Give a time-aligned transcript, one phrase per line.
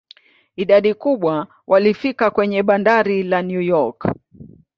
[0.55, 4.07] Idadi kubwa walifika kwenye bandari la New York.